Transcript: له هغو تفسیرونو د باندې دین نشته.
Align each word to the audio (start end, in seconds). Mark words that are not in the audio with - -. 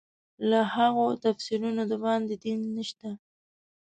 له 0.49 0.59
هغو 0.75 1.05
تفسیرونو 1.25 1.81
د 1.91 1.93
باندې 2.03 2.35
دین 2.43 2.59
نشته. 2.77 3.09